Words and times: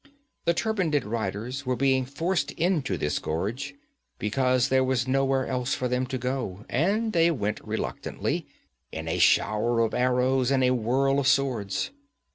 The 0.45 0.55
turbaned 0.55 1.03
riders 1.05 1.63
were 1.67 1.75
being 1.75 2.05
forced 2.05 2.49
into 2.53 2.97
this 2.97 3.19
gorge, 3.19 3.75
because 4.17 4.69
there 4.69 4.83
was 4.83 5.07
nowhere 5.07 5.45
else 5.45 5.75
for 5.75 5.87
them 5.87 6.07
to 6.07 6.17
go, 6.17 6.65
and 6.69 7.13
they 7.13 7.29
went 7.29 7.61
reluctantly, 7.63 8.47
in 8.91 9.07
a 9.07 9.19
shower 9.19 9.79
of 9.81 9.93
arrows 9.93 10.49
and 10.49 10.63
a 10.63 10.71
whirl 10.71 11.19
of 11.19 11.27
swords. 11.27 11.91